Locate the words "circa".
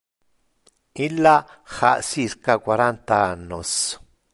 2.11-2.53